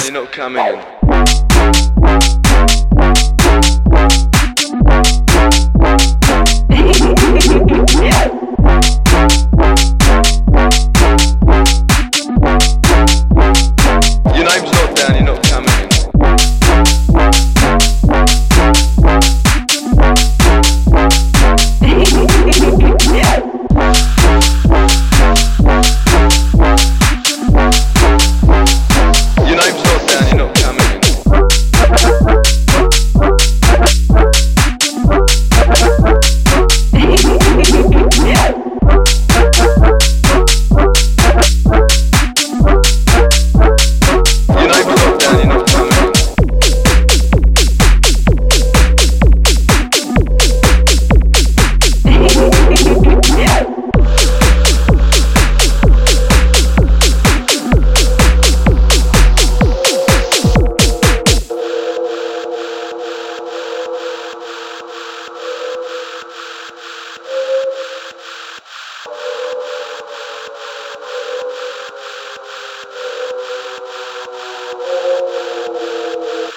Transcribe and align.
Daddy 0.00 0.12
not 0.12 0.32
coming. 0.32 2.39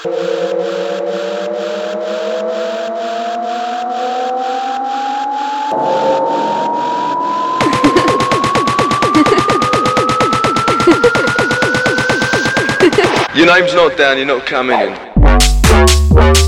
Your 0.05 0.11
name's 13.47 13.73
not 13.73 13.97
down, 13.97 14.17
you're 14.17 14.25
not 14.25 14.45
coming 14.45 14.77
in. 14.77 16.42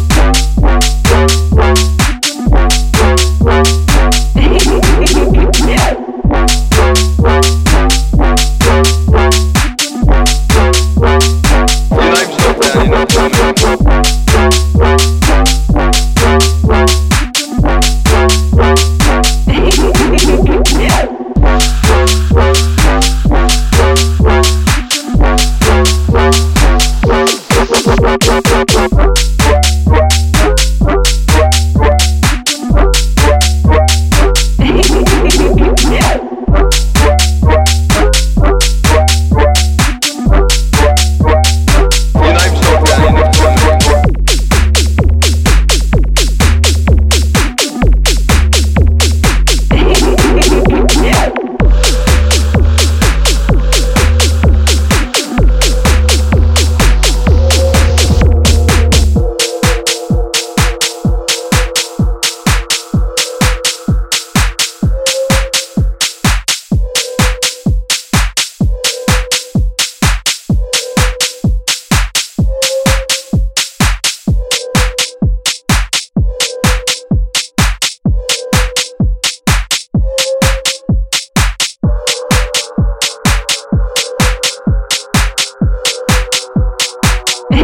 Your 87.55 87.63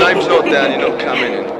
name's 0.00 0.28
not 0.28 0.44
down, 0.44 0.78
you're 0.78 0.90
not 0.90 1.00
coming 1.00 1.32
in. 1.32 1.55